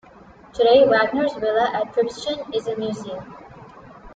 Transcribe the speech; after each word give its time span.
Today, 0.51 0.83
Wagner's 0.87 1.33
villa 1.35 1.69
at 1.75 1.93
Tribschen 1.93 2.51
is 2.55 2.65
a 2.65 2.75
museum. 2.75 3.35